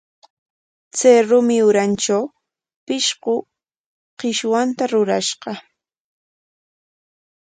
[0.97, 2.23] Chay rumi urantraw
[2.85, 3.35] pishqu
[4.17, 5.51] qishwanta rurashqa.